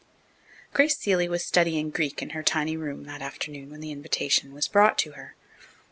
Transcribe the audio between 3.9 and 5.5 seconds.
invitation was brought to her.